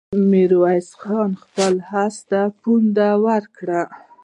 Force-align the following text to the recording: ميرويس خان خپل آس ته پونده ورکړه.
ميرويس 0.29 0.89
خان 1.01 1.31
خپل 1.43 1.73
آس 2.03 2.15
ته 2.29 2.41
پونده 2.59 3.09
ورکړه. 3.25 3.81